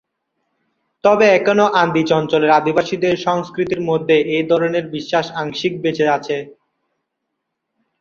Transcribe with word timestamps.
তবে 1.03 1.25
এখনো 1.37 1.65
আন্দিজ 1.81 2.09
অঞ্চলের 2.19 2.51
আদিবাসীদের 2.59 3.15
সংস্কৃতির 3.27 3.81
মধ্যে 3.89 4.15
এধরনের 4.39 4.85
বিশ্বাস 4.95 5.25
আংশিক 5.41 5.73
বেঁচে 5.83 6.05
আছে। 6.17 6.37